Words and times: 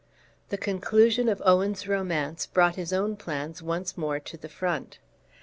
The 0.49 0.57
conclusion 0.57 1.29
of 1.29 1.43
Owen's 1.45 1.87
romance 1.87 2.47
brought 2.47 2.73
his 2.73 2.91
own 2.91 3.15
plans 3.15 3.61
once 3.61 3.95
more 3.95 4.19
to 4.19 4.35
the 4.35 4.49
front. 4.49 4.97